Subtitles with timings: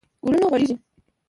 [0.25, 0.75] ګلونه غوړیږي